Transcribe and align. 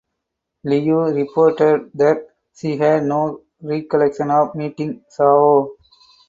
Liu 0.63 1.13
reported 1.13 1.91
that 1.93 2.27
she 2.55 2.75
"had 2.75 3.03
no 3.03 3.43
recollection" 3.61 4.31
of 4.31 4.55
meeting 4.55 5.05
Zhao. 5.15 5.75